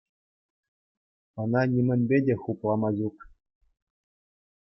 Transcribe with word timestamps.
Ӑна 1.41 1.61
нимӗнпе 1.73 2.17
те 2.29 2.35
хуплама 2.43 2.89
ҫук. 2.97 3.17